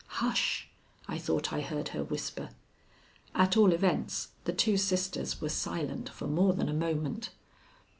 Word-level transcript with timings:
"Hush!" 0.17 0.67
I 1.07 1.19
thought 1.19 1.53
I 1.53 1.61
heard 1.61 1.89
her 1.89 2.03
whisper. 2.03 2.49
At 3.35 3.55
all 3.55 3.71
events 3.71 4.29
the 4.45 4.51
two 4.51 4.75
sisters 4.75 5.39
were 5.39 5.49
silent 5.49 6.09
for 6.09 6.25
more 6.25 6.53
than 6.55 6.69
a 6.69 6.73
moment. 6.73 7.29